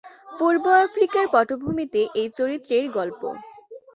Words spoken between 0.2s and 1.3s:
পূর্ব আফ্রিকার